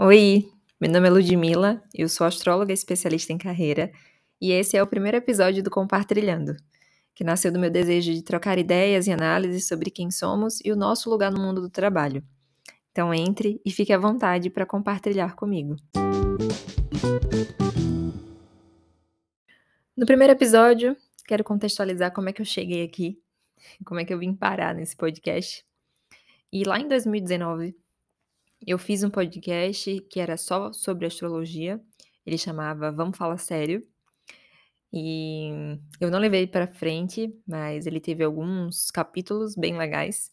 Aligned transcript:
Oi, 0.00 0.48
meu 0.80 0.88
nome 0.92 1.08
é 1.08 1.10
Ludmila, 1.10 1.82
eu 1.92 2.08
sou 2.08 2.24
astróloga 2.24 2.72
especialista 2.72 3.32
em 3.32 3.36
carreira 3.36 3.90
e 4.40 4.52
esse 4.52 4.76
é 4.76 4.82
o 4.82 4.86
primeiro 4.86 5.16
episódio 5.16 5.60
do 5.60 5.70
Compartilhando, 5.70 6.54
que 7.16 7.24
nasceu 7.24 7.50
do 7.50 7.58
meu 7.58 7.68
desejo 7.68 8.12
de 8.12 8.22
trocar 8.22 8.58
ideias 8.58 9.08
e 9.08 9.10
análises 9.10 9.66
sobre 9.66 9.90
quem 9.90 10.08
somos 10.08 10.60
e 10.64 10.70
o 10.70 10.76
nosso 10.76 11.10
lugar 11.10 11.32
no 11.32 11.40
mundo 11.40 11.60
do 11.60 11.68
trabalho. 11.68 12.22
Então 12.92 13.12
entre 13.12 13.60
e 13.66 13.72
fique 13.72 13.92
à 13.92 13.98
vontade 13.98 14.48
para 14.50 14.64
compartilhar 14.64 15.34
comigo. 15.34 15.74
No 19.96 20.06
primeiro 20.06 20.32
episódio, 20.32 20.96
quero 21.26 21.42
contextualizar 21.42 22.12
como 22.12 22.28
é 22.28 22.32
que 22.32 22.40
eu 22.40 22.46
cheguei 22.46 22.84
aqui, 22.84 23.20
como 23.84 23.98
é 23.98 24.04
que 24.04 24.14
eu 24.14 24.18
vim 24.20 24.32
parar 24.32 24.76
nesse 24.76 24.96
podcast. 24.96 25.66
E 26.52 26.62
lá 26.62 26.78
em 26.78 26.86
2019, 26.86 27.74
eu 28.66 28.78
fiz 28.78 29.02
um 29.02 29.10
podcast 29.10 30.00
que 30.10 30.20
era 30.20 30.36
só 30.36 30.72
sobre 30.72 31.06
astrologia. 31.06 31.80
Ele 32.26 32.36
chamava 32.38 32.90
Vamos 32.90 33.16
Falar 33.16 33.38
Sério. 33.38 33.86
E 34.92 35.50
eu 36.00 36.10
não 36.10 36.18
levei 36.18 36.46
para 36.46 36.66
frente, 36.66 37.32
mas 37.46 37.86
ele 37.86 38.00
teve 38.00 38.24
alguns 38.24 38.90
capítulos 38.90 39.54
bem 39.54 39.76
legais. 39.76 40.30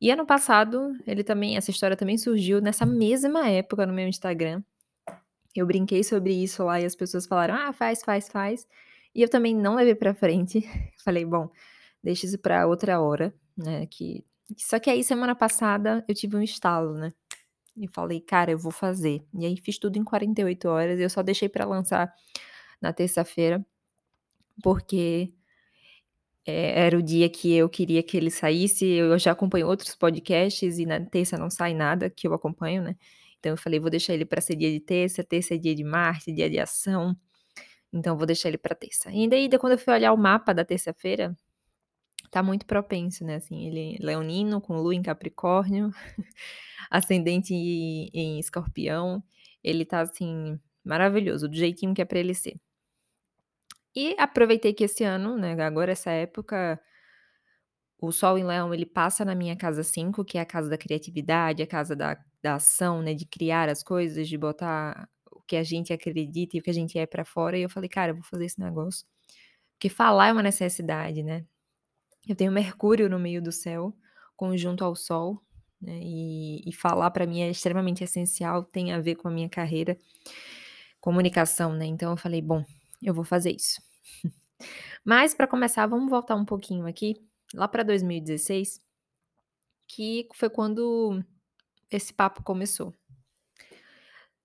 E 0.00 0.10
ano 0.10 0.26
passado, 0.26 0.92
ele 1.06 1.24
também, 1.24 1.56
essa 1.56 1.70
história 1.70 1.96
também 1.96 2.18
surgiu 2.18 2.60
nessa 2.60 2.84
mesma 2.84 3.48
época 3.48 3.86
no 3.86 3.92
meu 3.92 4.06
Instagram. 4.08 4.62
Eu 5.54 5.66
brinquei 5.66 6.02
sobre 6.04 6.32
isso 6.34 6.64
lá 6.64 6.80
e 6.80 6.84
as 6.84 6.96
pessoas 6.96 7.26
falaram: 7.26 7.54
"Ah, 7.54 7.72
faz, 7.72 8.02
faz, 8.02 8.28
faz". 8.28 8.66
E 9.14 9.22
eu 9.22 9.28
também 9.28 9.54
não 9.54 9.74
levei 9.76 9.94
para 9.94 10.14
frente. 10.14 10.60
Falei: 11.04 11.24
"Bom, 11.24 11.50
deixa 12.02 12.26
isso 12.26 12.38
para 12.38 12.66
outra 12.66 13.00
hora", 13.00 13.34
né, 13.56 13.86
que 13.86 14.24
só 14.56 14.78
que 14.78 14.90
aí 14.90 15.04
semana 15.04 15.34
passada 15.34 16.04
eu 16.08 16.14
tive 16.14 16.36
um 16.36 16.42
estalo, 16.42 16.94
né? 16.94 17.12
E 17.76 17.88
falei: 17.88 18.20
"Cara, 18.20 18.50
eu 18.52 18.58
vou 18.58 18.72
fazer". 18.72 19.24
E 19.34 19.46
aí 19.46 19.56
fiz 19.56 19.78
tudo 19.78 19.98
em 19.98 20.04
48 20.04 20.68
horas 20.68 21.00
eu 21.00 21.10
só 21.10 21.22
deixei 21.22 21.48
para 21.48 21.64
lançar 21.66 22.12
na 22.82 22.92
terça-feira, 22.92 23.64
porque 24.62 25.32
é, 26.46 26.84
era 26.86 26.98
o 26.98 27.02
dia 27.02 27.28
que 27.30 27.52
eu 27.54 27.68
queria 27.68 28.02
que 28.02 28.16
ele 28.16 28.30
saísse. 28.30 28.84
Eu 28.86 29.18
já 29.18 29.32
acompanho 29.32 29.66
outros 29.68 29.94
podcasts 29.96 30.78
e 30.78 30.86
na 30.86 31.00
terça 31.00 31.36
não 31.38 31.50
sai 31.50 31.74
nada 31.74 32.10
que 32.10 32.26
eu 32.26 32.34
acompanho, 32.34 32.82
né? 32.82 32.96
Então 33.38 33.52
eu 33.52 33.56
falei: 33.56 33.80
"Vou 33.80 33.90
deixar 33.90 34.14
ele 34.14 34.24
para 34.24 34.40
ser 34.40 34.56
dia 34.56 34.70
de 34.70 34.80
terça, 34.80 35.22
terça 35.24 35.54
é 35.54 35.58
dia 35.58 35.74
de 35.74 35.84
Marte, 35.84 36.32
dia 36.32 36.50
de 36.50 36.58
ação". 36.58 37.16
Então 37.92 38.16
vou 38.18 38.26
deixar 38.26 38.48
ele 38.50 38.58
para 38.58 38.74
terça. 38.76 39.10
E 39.12 39.28
daí 39.28 39.48
quando 39.58 39.74
eu 39.74 39.78
fui 39.78 39.94
olhar 39.94 40.12
o 40.14 40.18
mapa 40.18 40.54
da 40.54 40.64
terça-feira, 40.64 41.36
tá 42.32 42.42
muito 42.42 42.66
propenso, 42.66 43.24
né, 43.24 43.36
assim, 43.36 43.66
ele 43.68 43.98
leonino 44.00 44.60
com 44.60 44.78
lua 44.78 44.94
em 44.94 45.02
Capricórnio, 45.02 45.90
ascendente 46.90 47.54
em 47.54 48.40
Escorpião, 48.40 49.22
ele 49.62 49.84
tá 49.84 50.00
assim 50.00 50.58
maravilhoso, 50.84 51.48
do 51.48 51.56
jeitinho 51.56 51.94
que 51.94 52.02
é 52.02 52.06
para 52.06 52.18
ele 52.20 52.34
ser. 52.34 52.58
E 53.94 54.14
aproveitei 54.18 54.72
que 54.72 54.84
esse 54.84 55.04
ano, 55.04 55.36
né, 55.36 55.52
agora 55.62 55.92
essa 55.92 56.10
época, 56.10 56.80
o 58.00 58.10
Sol 58.12 58.36
em 58.38 58.44
Leão 58.44 58.74
ele 58.74 58.86
passa 58.86 59.24
na 59.24 59.34
minha 59.34 59.56
casa 59.56 59.82
5, 59.82 60.24
que 60.24 60.38
é 60.38 60.40
a 60.40 60.46
casa 60.46 60.68
da 60.68 60.78
criatividade, 60.78 61.62
a 61.62 61.66
casa 61.66 61.94
da, 61.94 62.18
da 62.42 62.54
ação, 62.56 63.02
né, 63.02 63.14
de 63.14 63.26
criar 63.26 63.68
as 63.68 63.82
coisas, 63.82 64.28
de 64.28 64.36
botar 64.38 65.08
o 65.30 65.40
que 65.42 65.56
a 65.56 65.62
gente 65.62 65.92
acredita 65.92 66.56
e 66.56 66.60
o 66.60 66.62
que 66.62 66.70
a 66.70 66.74
gente 66.74 66.98
é 66.98 67.06
para 67.06 67.24
fora. 67.24 67.56
E 67.58 67.62
eu 67.62 67.70
falei, 67.70 67.88
cara, 67.88 68.10
eu 68.12 68.16
vou 68.16 68.24
fazer 68.24 68.46
esse 68.46 68.58
negócio. 68.60 69.06
Porque 69.74 69.88
falar 69.88 70.28
é 70.28 70.32
uma 70.32 70.42
necessidade, 70.42 71.22
né? 71.22 71.44
Eu 72.28 72.36
tenho 72.36 72.52
Mercúrio 72.52 73.10
no 73.10 73.18
meio 73.18 73.42
do 73.42 73.50
céu, 73.50 73.94
conjunto 74.36 74.84
ao 74.84 74.94
Sol, 74.94 75.42
né? 75.80 75.98
E, 76.00 76.68
e 76.68 76.72
falar 76.72 77.10
para 77.10 77.26
mim 77.26 77.40
é 77.40 77.50
extremamente 77.50 78.04
essencial, 78.04 78.62
tem 78.62 78.92
a 78.92 79.00
ver 79.00 79.16
com 79.16 79.26
a 79.26 79.30
minha 79.30 79.48
carreira, 79.48 79.98
comunicação, 81.00 81.72
né? 81.72 81.84
Então 81.86 82.12
eu 82.12 82.16
falei, 82.16 82.40
bom, 82.40 82.64
eu 83.02 83.12
vou 83.12 83.24
fazer 83.24 83.50
isso. 83.50 83.82
Mas 85.04 85.34
para 85.34 85.48
começar, 85.48 85.86
vamos 85.86 86.08
voltar 86.08 86.36
um 86.36 86.44
pouquinho 86.44 86.86
aqui, 86.86 87.16
lá 87.52 87.66
para 87.66 87.82
2016, 87.82 88.80
que 89.88 90.28
foi 90.34 90.48
quando 90.48 91.22
esse 91.90 92.12
papo 92.14 92.42
começou. 92.44 92.94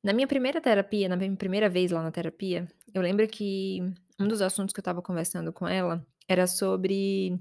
Na 0.03 0.13
minha 0.13 0.28
primeira 0.28 0.59
terapia, 0.59 1.07
na 1.07 1.16
minha 1.16 1.35
primeira 1.35 1.69
vez 1.69 1.91
lá 1.91 2.01
na 2.01 2.12
terapia, 2.12 2.68
eu 2.94 3.01
lembro 3.01 3.28
que 3.28 3.80
um 4.19 4.28
dos 4.28 4.41
assuntos 4.41 4.74
que 4.74 4.80
eu 4.80 4.81
estava 4.81 5.01
conversando 5.01 5.53
com 5.53 5.68
ela 5.68 6.06
era 6.28 6.47
sobre 6.47 7.40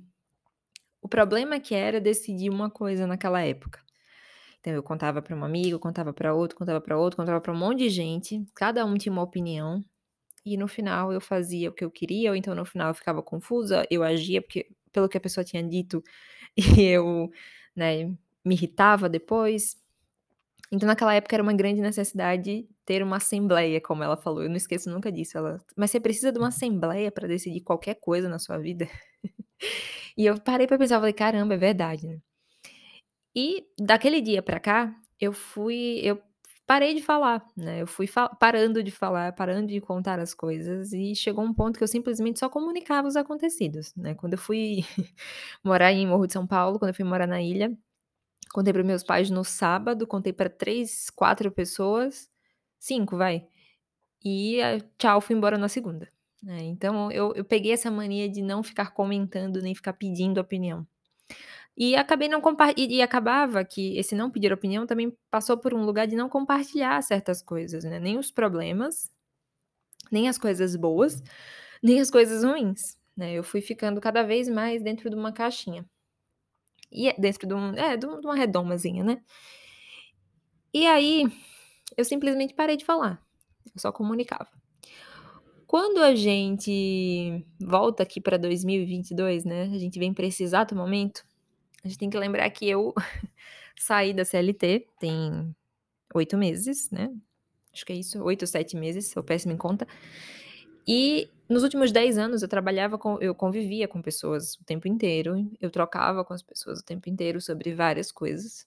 o 1.07 1.09
problema 1.09 1.61
que 1.61 1.73
era 1.73 2.01
decidir 2.01 2.51
uma 2.51 2.69
coisa 2.69 3.07
naquela 3.07 3.41
época. 3.41 3.81
Então 4.61 4.73
eu 4.73 4.83
contava 4.83 5.23
para 5.23 5.37
um 5.37 5.45
amigo, 5.45 5.79
contava 5.79 6.13
para 6.13 6.35
outro, 6.35 6.59
contava 6.59 6.81
para 6.81 6.99
outro, 6.99 7.17
contava 7.17 7.41
para 7.41 7.53
um 7.53 7.57
monte 7.57 7.81
de 7.81 7.89
gente, 7.91 8.45
cada 8.57 8.85
um 8.85 8.97
tinha 8.97 9.13
uma 9.13 9.23
opinião, 9.23 9.85
e 10.45 10.57
no 10.57 10.69
final 10.69 11.13
eu 11.13 11.21
fazia 11.21 11.71
o 11.71 11.73
que 11.73 11.85
eu 11.85 11.91
queria, 11.91 12.31
ou 12.31 12.37
então 12.37 12.55
no 12.57 12.65
final 12.65 12.89
eu 12.89 12.95
ficava 12.95 13.23
confusa, 13.23 13.87
eu 13.91 14.03
agia 14.03 14.43
porque, 14.43 14.69
pelo 14.93 15.09
que 15.09 15.19
a 15.19 15.21
pessoa 15.21 15.45
tinha 15.45 15.63
dito, 15.63 16.03
e 16.57 16.83
eu, 16.83 17.31
né, 17.77 18.07
me 18.45 18.55
irritava 18.57 19.09
depois. 19.09 19.77
Então 20.73 20.87
naquela 20.89 21.15
época 21.15 21.37
era 21.37 21.43
uma 21.43 21.55
grande 21.55 21.81
necessidade 21.83 22.69
ter 22.87 23.03
uma 23.03 23.19
assembleia, 23.19 23.81
como 23.81 24.03
ela 24.05 24.17
falou. 24.17 24.43
Eu 24.43 24.49
não 24.51 24.57
esqueço 24.57 24.91
nunca 24.91 25.13
disso. 25.13 25.39
Ela, 25.39 25.61
mas 25.77 25.91
você 25.93 26.01
precisa 26.01 26.33
de 26.33 26.39
uma 26.39 26.49
assembleia 26.49 27.13
para 27.13 27.29
decidir 27.29 27.61
qualquer 27.63 27.97
coisa 27.97 28.29
na 28.29 28.39
sua 28.41 28.59
vida? 28.59 28.89
e 30.17 30.27
eu 30.27 30.41
parei 30.41 30.67
para 30.67 30.79
pensar, 30.79 30.99
falei, 31.01 31.13
caramba, 31.13 31.55
é 31.55 31.59
verdade, 31.59 32.07
né? 32.09 32.21
E 33.35 33.67
daquele 33.79 34.21
dia 34.21 34.43
para 34.43 34.59
cá, 34.59 34.95
eu 35.21 35.33
fui, 35.33 36.01
eu 36.03 36.21
parei 36.67 36.95
de 36.95 37.03
falar, 37.03 37.47
né? 37.57 37.83
Eu 37.83 37.87
fui 37.87 38.09
parando 38.41 38.83
de 38.83 38.91
falar, 38.91 39.33
parando 39.35 39.69
de 39.69 39.81
contar 39.81 40.19
as 40.19 40.33
coisas 40.35 40.93
e 40.93 41.15
chegou 41.15 41.45
um 41.45 41.53
ponto 41.55 41.77
que 41.79 41.85
eu 41.85 41.89
simplesmente 41.89 42.39
só 42.39 42.49
comunicava 42.49 43.07
os 43.09 43.17
acontecidos, 43.17 43.95
né? 43.95 44.15
Quando 44.15 44.35
eu 44.35 44.39
fui 44.39 44.85
morar 45.65 45.93
em 45.93 46.07
Morro 46.07 46.27
de 46.27 46.33
São 46.33 46.47
Paulo, 46.47 46.79
quando 46.79 46.91
eu 46.91 46.95
fui 46.95 47.05
morar 47.05 47.27
na 47.27 47.43
ilha, 47.43 47.77
contei 48.53 48.73
para 48.73 48.85
meus 48.85 49.05
pais 49.05 49.31
no 49.31 49.45
sábado, 49.45 50.07
contei 50.07 50.33
para 50.33 50.51
três, 50.51 51.11
quatro 51.11 51.51
pessoas, 51.53 52.31
cinco, 52.81 53.17
vai. 53.19 53.47
E 54.25 54.61
eh, 54.61 54.81
tchau, 54.99 55.21
fui 55.23 55.37
embora 55.37 55.59
na 55.59 55.69
segunda. 55.69 56.09
Né? 56.43 56.63
Então 56.65 57.11
eu, 57.11 57.33
eu 57.35 57.45
peguei 57.45 57.73
essa 57.73 57.91
mania 57.91 58.29
de 58.29 58.43
não 58.43 58.63
ficar 58.63 58.93
comentando 58.93 59.61
nem 59.61 59.75
ficar 59.75 59.93
pedindo 59.95 60.41
opinião. 60.41 60.87
E 61.77 61.95
acabei 61.95 62.29
não 62.29 62.41
compartilhando. 62.41 62.93
E 62.93 63.03
acabava 63.03 63.65
que 63.65 63.99
esse 63.99 64.15
não 64.15 64.31
pedir 64.31 64.53
opinião 64.53 64.87
também 64.87 65.17
passou 65.31 65.59
por 65.59 65.75
um 65.75 65.85
lugar 65.85 66.07
de 66.07 66.17
não 66.17 66.29
compartilhar 66.29 67.03
certas 67.03 67.43
coisas, 67.43 67.85
né? 67.85 67.99
Nem 67.99 68.19
os 68.19 68.31
problemas, 68.31 69.11
nem 70.11 70.29
as 70.29 70.39
coisas 70.39 70.75
boas, 70.77 71.23
nem 71.83 72.01
as 72.01 72.11
coisas 72.11 72.45
ruins. 72.45 72.99
Né? 73.17 73.33
Eu 73.35 73.43
fui 73.45 73.61
ficando 73.61 74.01
cada 74.01 74.23
vez 74.23 74.49
mais 74.49 74.83
dentro 74.83 75.11
de 75.11 75.17
uma 75.17 75.33
caixinha. 75.33 75.85
E 76.91 77.09
é 77.09 77.15
dentro 77.19 77.47
de, 77.47 77.55
um, 77.55 77.75
é, 77.75 77.97
de 77.97 78.07
uma 78.07 78.35
redomazinha, 78.35 79.03
né? 79.05 79.23
E 80.73 80.87
aí, 80.87 81.25
eu 81.97 82.05
simplesmente 82.05 82.55
parei 82.55 82.77
de 82.77 82.85
falar. 82.85 83.21
Eu 83.67 83.81
só 83.81 83.91
comunicava. 83.91 84.49
Quando 85.67 85.99
a 85.99 86.15
gente 86.15 87.45
volta 87.61 88.05
aqui 88.05 88.21
para 88.21 88.37
2022, 88.37 89.45
né? 89.45 89.65
A 89.65 89.79
gente 89.79 89.99
vem 89.99 90.15
para 90.15 90.27
esse 90.27 90.45
exato 90.45 90.77
momento. 90.77 91.25
A 91.85 91.89
gente 91.89 91.99
tem 91.99 92.09
que 92.09 92.19
lembrar 92.19 92.49
que 92.51 92.69
eu 92.69 92.95
saí 93.77 94.15
da 94.15 94.25
CLT 94.25 94.87
tem 95.01 95.55
oito 96.15 96.39
meses, 96.39 96.91
né? 96.91 97.13
Acho 97.73 97.85
que 97.85 97.93
é 97.93 97.97
isso, 97.97 98.23
oito 98.23 98.47
sete 98.47 98.77
meses, 98.77 99.15
eu 99.15 99.25
péssimo 99.25 99.53
em 99.53 99.57
conta. 99.57 99.87
E 100.87 101.29
nos 101.49 101.65
últimos 101.65 101.91
dez 101.91 102.17
anos 102.17 102.43
eu 102.43 102.49
trabalhava 102.49 102.97
com, 102.97 103.21
eu 103.21 103.35
convivia 103.35 103.89
com 103.89 104.01
pessoas 104.01 104.55
o 104.55 104.65
tempo 104.65 104.87
inteiro, 104.87 105.51
eu 105.61 105.71
trocava 105.71 106.25
com 106.25 106.33
as 106.33 106.43
pessoas 106.43 106.79
o 106.79 106.85
tempo 106.85 107.09
inteiro 107.09 107.41
sobre 107.41 107.75
várias 107.75 108.13
coisas. 108.13 108.67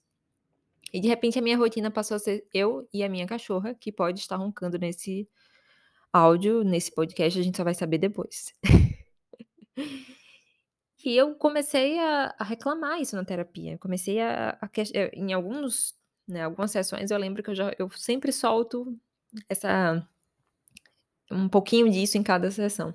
E 0.91 0.99
de 0.99 1.07
repente 1.07 1.39
a 1.39 1.41
minha 1.41 1.57
rotina 1.57 1.89
passou 1.89 2.15
a 2.15 2.19
ser 2.19 2.45
eu 2.53 2.87
e 2.93 3.03
a 3.03 3.09
minha 3.09 3.25
cachorra, 3.25 3.73
que 3.73 3.91
pode 3.91 4.19
estar 4.19 4.35
roncando 4.35 4.77
nesse 4.77 5.27
áudio, 6.11 6.63
nesse 6.63 6.91
podcast, 6.93 7.39
a 7.39 7.43
gente 7.43 7.57
só 7.57 7.63
vai 7.63 7.73
saber 7.73 7.97
depois. 7.97 8.53
e 11.05 11.15
eu 11.15 11.35
comecei 11.35 11.99
a, 11.99 12.35
a, 12.37 12.43
reclamar 12.43 12.99
isso 12.99 13.15
na 13.15 13.25
terapia. 13.25 13.73
Eu 13.73 13.79
comecei 13.79 14.19
a, 14.21 14.57
a, 14.61 14.69
eh, 14.93 15.11
em 15.13 15.33
alguns, 15.33 15.95
né, 16.27 16.43
algumas 16.43 16.71
sessões 16.71 17.11
eu 17.11 17.17
lembro 17.17 17.43
que 17.43 17.49
eu 17.49 17.55
já 17.55 17.73
eu 17.79 17.89
sempre 17.91 18.31
solto 18.31 18.97
essa 19.47 20.07
um 21.31 21.47
pouquinho 21.47 21.89
disso 21.89 22.17
em 22.17 22.23
cada 22.23 22.49
sessão. 22.51 22.93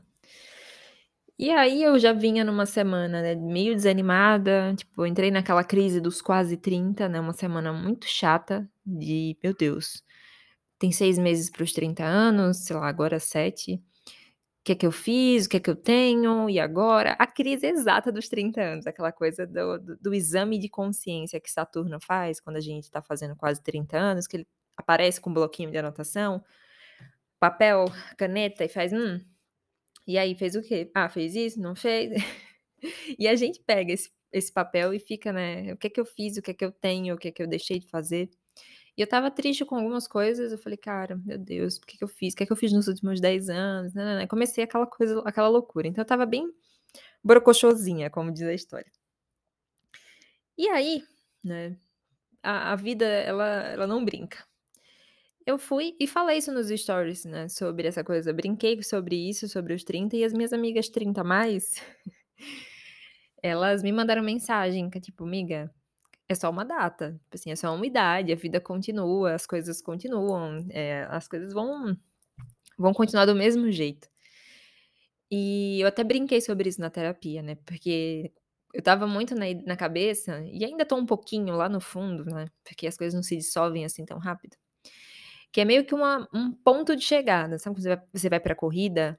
E 1.38 1.50
aí 1.50 1.82
eu 1.82 1.98
já 1.98 2.12
vinha 2.12 2.44
numa 2.44 2.64
semana, 2.64 3.20
né, 3.20 3.34
meio 3.34 3.74
desanimada, 3.74 4.72
tipo, 4.76 5.04
entrei 5.04 5.30
naquela 5.32 5.64
crise 5.64 6.00
dos 6.00 6.22
quase 6.22 6.56
30, 6.56 7.08
né, 7.08 7.18
uma 7.18 7.32
semana 7.32 7.72
muito 7.72 8.06
chata 8.06 8.68
de, 8.86 9.36
meu 9.42 9.52
Deus, 9.52 10.04
tem 10.84 10.92
seis 10.92 11.18
meses 11.18 11.48
para 11.48 11.62
os 11.62 11.72
30 11.72 12.04
anos, 12.04 12.58
sei 12.58 12.76
lá, 12.76 12.86
agora 12.86 13.18
sete. 13.18 13.76
O 13.76 13.80
que 14.64 14.72
é 14.72 14.74
que 14.74 14.86
eu 14.86 14.92
fiz? 14.92 15.46
O 15.46 15.48
que 15.48 15.56
é 15.56 15.60
que 15.60 15.70
eu 15.70 15.76
tenho? 15.76 16.50
E 16.50 16.60
agora? 16.60 17.12
A 17.18 17.26
crise 17.26 17.66
exata 17.66 18.12
dos 18.12 18.28
30 18.28 18.60
anos, 18.60 18.86
aquela 18.86 19.10
coisa 19.10 19.46
do, 19.46 19.78
do, 19.78 19.96
do 19.96 20.14
exame 20.14 20.58
de 20.58 20.68
consciência 20.68 21.40
que 21.40 21.50
Saturno 21.50 21.98
faz 21.98 22.38
quando 22.38 22.56
a 22.56 22.60
gente 22.60 22.84
está 22.84 23.00
fazendo 23.00 23.34
quase 23.34 23.62
30 23.62 23.96
anos, 23.96 24.26
que 24.26 24.36
ele 24.36 24.46
aparece 24.76 25.22
com 25.22 25.30
um 25.30 25.34
bloquinho 25.34 25.70
de 25.70 25.78
anotação, 25.78 26.44
papel, 27.40 27.86
caneta 28.18 28.62
e 28.62 28.68
faz, 28.68 28.92
hum, 28.92 29.18
e 30.06 30.18
aí 30.18 30.34
fez 30.34 30.54
o 30.54 30.60
quê? 30.60 30.90
Ah, 30.94 31.08
fez 31.08 31.34
isso, 31.34 31.58
não 31.58 31.74
fez? 31.74 32.12
e 33.18 33.26
a 33.26 33.34
gente 33.36 33.58
pega 33.66 33.90
esse, 33.90 34.10
esse 34.30 34.52
papel 34.52 34.92
e 34.92 34.98
fica, 34.98 35.32
né, 35.32 35.72
o 35.72 35.78
que 35.78 35.86
é 35.86 35.90
que 35.90 36.00
eu 36.00 36.04
fiz, 36.04 36.36
o 36.36 36.42
que 36.42 36.50
é 36.50 36.54
que 36.54 36.64
eu 36.64 36.72
tenho, 36.72 37.14
o 37.14 37.18
que 37.18 37.28
é 37.28 37.32
que 37.32 37.42
eu 37.42 37.46
deixei 37.46 37.78
de 37.78 37.88
fazer. 37.88 38.28
E 38.96 39.00
eu 39.02 39.08
tava 39.08 39.30
triste 39.30 39.64
com 39.64 39.76
algumas 39.76 40.06
coisas, 40.06 40.52
eu 40.52 40.58
falei, 40.58 40.76
cara, 40.76 41.16
meu 41.16 41.36
Deus, 41.36 41.76
o 41.76 41.80
que, 41.80 41.98
que 41.98 42.04
eu 42.04 42.08
fiz? 42.08 42.32
O 42.32 42.36
que 42.36 42.44
é 42.44 42.46
que 42.46 42.52
eu 42.52 42.56
fiz 42.56 42.72
nos 42.72 42.86
últimos 42.86 43.20
10 43.20 43.48
anos? 43.48 43.92
Né, 43.94 44.04
né, 44.04 44.16
né. 44.18 44.26
Comecei 44.26 44.62
aquela 44.62 44.86
coisa, 44.86 45.20
aquela 45.24 45.48
loucura. 45.48 45.88
Então 45.88 46.02
eu 46.02 46.06
tava 46.06 46.24
bem 46.24 46.48
brocochosinha, 47.22 48.08
como 48.10 48.32
diz 48.32 48.42
a 48.42 48.54
história. 48.54 48.90
E 50.56 50.68
aí, 50.68 51.02
né, 51.42 51.76
a, 52.42 52.72
a 52.72 52.76
vida, 52.76 53.04
ela, 53.04 53.46
ela 53.46 53.86
não 53.86 54.04
brinca. 54.04 54.44
Eu 55.46 55.58
fui 55.58 55.96
e 56.00 56.06
falei 56.06 56.38
isso 56.38 56.52
nos 56.52 56.68
stories, 56.68 57.24
né, 57.24 57.48
sobre 57.48 57.88
essa 57.88 58.04
coisa. 58.04 58.32
Brinquei 58.32 58.80
sobre 58.82 59.28
isso, 59.28 59.48
sobre 59.48 59.74
os 59.74 59.84
30, 59.84 60.16
e 60.16 60.24
as 60.24 60.32
minhas 60.32 60.52
amigas 60.52 60.88
30 60.88 61.24
mais, 61.24 61.74
elas 63.42 63.82
me 63.82 63.92
mandaram 63.92 64.22
mensagem, 64.22 64.88
que 64.88 64.98
é 64.98 65.00
tipo, 65.00 65.24
amiga, 65.24 65.70
é 66.28 66.34
só 66.34 66.50
uma 66.50 66.64
data, 66.64 67.12
tipo 67.24 67.36
assim, 67.36 67.50
é 67.50 67.56
só 67.56 67.74
uma 67.74 67.86
idade, 67.86 68.32
a 68.32 68.36
vida 68.36 68.60
continua, 68.60 69.34
as 69.34 69.46
coisas 69.46 69.82
continuam, 69.82 70.66
é, 70.70 71.06
as 71.10 71.28
coisas 71.28 71.52
vão, 71.52 71.96
vão 72.78 72.94
continuar 72.94 73.26
do 73.26 73.34
mesmo 73.34 73.70
jeito. 73.70 74.08
E 75.30 75.80
eu 75.80 75.88
até 75.88 76.04
brinquei 76.04 76.40
sobre 76.40 76.68
isso 76.68 76.80
na 76.80 76.90
terapia, 76.90 77.42
né, 77.42 77.56
porque 77.66 78.32
eu 78.72 78.82
tava 78.82 79.06
muito 79.06 79.34
na, 79.34 79.46
na 79.66 79.76
cabeça, 79.76 80.42
e 80.46 80.64
ainda 80.64 80.84
tô 80.84 80.96
um 80.96 81.06
pouquinho 81.06 81.54
lá 81.56 81.68
no 81.68 81.80
fundo, 81.80 82.24
né, 82.24 82.46
porque 82.64 82.86
as 82.86 82.96
coisas 82.96 83.14
não 83.14 83.22
se 83.22 83.36
dissolvem 83.36 83.84
assim 83.84 84.04
tão 84.04 84.18
rápido. 84.18 84.56
Que 85.52 85.60
é 85.60 85.64
meio 85.64 85.84
que 85.86 85.94
uma, 85.94 86.28
um 86.34 86.50
ponto 86.52 86.96
de 86.96 87.04
chegada, 87.04 87.58
sabe? 87.60 87.80
Você 87.80 87.88
vai, 87.88 88.02
você 88.12 88.28
vai 88.28 88.40
pra 88.40 88.56
corrida 88.56 89.16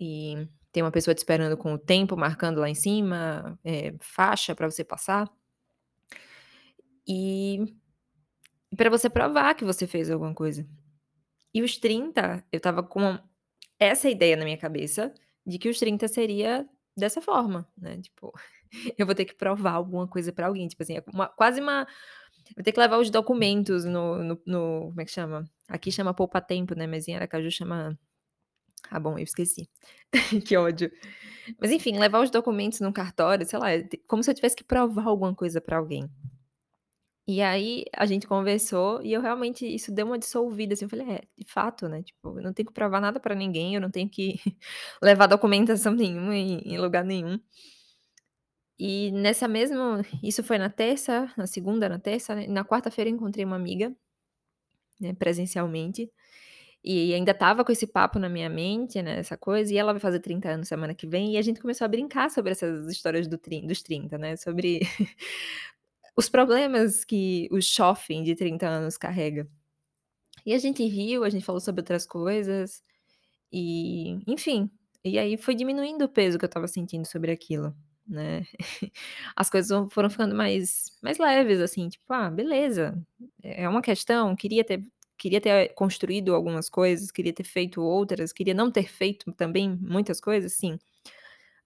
e 0.00 0.48
tem 0.72 0.82
uma 0.82 0.90
pessoa 0.90 1.14
te 1.14 1.18
esperando 1.18 1.56
com 1.56 1.74
o 1.74 1.78
tempo 1.78 2.16
marcando 2.16 2.58
lá 2.60 2.68
em 2.68 2.74
cima, 2.74 3.56
é, 3.64 3.94
faixa 4.00 4.52
para 4.54 4.68
você 4.68 4.82
passar. 4.82 5.30
E, 7.06 7.64
para 8.76 8.90
você 8.90 9.08
provar 9.08 9.54
que 9.54 9.64
você 9.64 9.86
fez 9.86 10.10
alguma 10.10 10.34
coisa. 10.34 10.66
E 11.54 11.62
os 11.62 11.76
30, 11.78 12.44
eu 12.52 12.60
tava 12.60 12.82
com 12.82 13.18
essa 13.78 14.08
ideia 14.10 14.36
na 14.36 14.44
minha 14.44 14.58
cabeça 14.58 15.14
de 15.46 15.58
que 15.58 15.68
os 15.68 15.78
30 15.78 16.08
seria 16.08 16.68
dessa 16.96 17.20
forma, 17.20 17.68
né? 17.76 18.00
Tipo, 18.00 18.32
eu 18.98 19.06
vou 19.06 19.14
ter 19.14 19.24
que 19.24 19.34
provar 19.34 19.72
alguma 19.72 20.06
coisa 20.08 20.32
para 20.32 20.46
alguém, 20.46 20.68
tipo 20.68 20.82
assim, 20.82 20.96
é 20.96 21.04
uma, 21.12 21.28
quase 21.28 21.60
uma 21.60 21.86
Vou 22.54 22.62
ter 22.62 22.72
que 22.72 22.78
levar 22.78 22.98
os 22.98 23.10
documentos 23.10 23.84
no, 23.84 24.22
no, 24.22 24.42
no, 24.46 24.80
Como 24.88 25.00
é 25.00 25.04
que 25.04 25.10
chama? 25.10 25.44
Aqui 25.68 25.90
chama 25.90 26.14
poupa 26.14 26.40
tempo, 26.40 26.74
né? 26.74 26.86
Mas 26.86 27.08
em 27.08 27.16
Aracaju 27.16 27.50
chama. 27.50 27.98
Ah, 28.88 29.00
bom, 29.00 29.18
eu 29.18 29.24
esqueci. 29.24 29.68
que 30.46 30.56
ódio. 30.56 30.92
Mas 31.60 31.72
enfim, 31.72 31.98
levar 31.98 32.20
os 32.22 32.30
documentos 32.30 32.80
no 32.80 32.92
cartório, 32.92 33.46
sei 33.46 33.58
lá, 33.58 33.72
é 33.72 33.88
como 34.06 34.22
se 34.22 34.30
eu 34.30 34.34
tivesse 34.34 34.54
que 34.54 34.62
provar 34.62 35.06
alguma 35.06 35.34
coisa 35.34 35.60
para 35.60 35.78
alguém. 35.78 36.08
E 37.28 37.42
aí 37.42 37.84
a 37.92 38.06
gente 38.06 38.26
conversou 38.26 39.02
e 39.02 39.12
eu 39.12 39.20
realmente 39.20 39.66
isso 39.66 39.90
deu 39.92 40.06
uma 40.06 40.18
dissolvida 40.18 40.74
assim, 40.74 40.84
eu 40.84 40.88
falei, 40.88 41.08
é, 41.10 41.22
de 41.36 41.44
fato, 41.44 41.88
né? 41.88 42.02
Tipo, 42.02 42.38
eu 42.38 42.42
não 42.42 42.52
tenho 42.52 42.68
que 42.68 42.72
provar 42.72 43.00
nada 43.00 43.18
para 43.18 43.34
ninguém, 43.34 43.74
eu 43.74 43.80
não 43.80 43.90
tenho 43.90 44.08
que 44.08 44.36
levar 45.02 45.26
documentação 45.26 45.92
nenhuma 45.94 46.36
em, 46.36 46.58
em 46.60 46.78
lugar 46.78 47.04
nenhum. 47.04 47.40
E 48.78 49.10
nessa 49.12 49.48
mesma 49.48 50.02
isso 50.22 50.42
foi 50.44 50.58
na 50.58 50.68
terça, 50.70 51.32
na 51.36 51.46
segunda, 51.46 51.88
na 51.88 51.98
terça, 51.98 52.34
né, 52.34 52.46
na 52.46 52.64
quarta-feira 52.64 53.10
encontrei 53.10 53.44
uma 53.44 53.56
amiga, 53.56 53.94
né, 55.00 55.12
presencialmente, 55.14 56.10
e 56.84 57.14
ainda 57.14 57.32
estava 57.32 57.64
com 57.64 57.72
esse 57.72 57.86
papo 57.86 58.18
na 58.18 58.28
minha 58.28 58.50
mente, 58.50 59.02
né, 59.02 59.18
essa 59.18 59.36
coisa, 59.36 59.72
e 59.74 59.78
ela 59.78 59.92
vai 59.92 60.00
fazer 60.00 60.20
30 60.20 60.50
anos 60.50 60.68
semana 60.68 60.94
que 60.94 61.06
vem, 61.06 61.34
e 61.34 61.38
a 61.38 61.42
gente 61.42 61.60
começou 61.60 61.84
a 61.86 61.88
brincar 61.88 62.30
sobre 62.30 62.52
essas 62.52 62.88
histórias 62.88 63.28
do 63.28 63.38
dos 63.66 63.82
30, 63.82 64.18
né, 64.18 64.36
sobre 64.36 64.80
os 66.16 66.28
problemas 66.28 67.04
que 67.04 67.48
o 67.52 67.60
jovem 67.60 68.22
de 68.24 68.34
30 68.34 68.66
anos 68.68 68.96
carrega. 68.96 69.48
E 70.46 70.54
a 70.54 70.58
gente 70.58 70.84
riu, 70.86 71.24
a 71.24 71.30
gente 71.30 71.44
falou 71.44 71.60
sobre 71.60 71.80
outras 71.80 72.06
coisas, 72.06 72.82
e 73.52 74.18
enfim, 74.26 74.70
e 75.04 75.18
aí 75.18 75.36
foi 75.36 75.54
diminuindo 75.54 76.04
o 76.06 76.08
peso 76.08 76.38
que 76.38 76.44
eu 76.44 76.48
estava 76.48 76.68
sentindo 76.68 77.06
sobre 77.06 77.32
aquilo 77.32 77.74
né? 78.06 78.46
As 79.34 79.50
coisas 79.50 79.92
foram 79.92 80.08
ficando 80.10 80.34
mais, 80.34 80.96
mais 81.02 81.18
leves, 81.18 81.60
assim, 81.60 81.88
tipo, 81.88 82.04
ah, 82.12 82.30
beleza, 82.30 82.96
é 83.42 83.68
uma 83.68 83.82
questão, 83.82 84.36
queria 84.36 84.64
ter, 84.64 84.84
queria 85.18 85.40
ter 85.40 85.74
construído 85.74 86.34
algumas 86.34 86.68
coisas, 86.68 87.10
queria 87.10 87.32
ter 87.32 87.44
feito 87.44 87.82
outras, 87.82 88.32
queria 88.32 88.54
não 88.54 88.70
ter 88.70 88.88
feito 88.88 89.32
também 89.32 89.76
muitas 89.80 90.20
coisas, 90.20 90.52
sim. 90.52 90.78